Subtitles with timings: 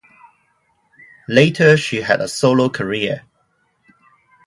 [1.29, 3.21] Later she had a solo career.